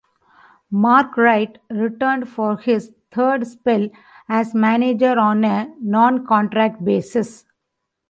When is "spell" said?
3.45-3.87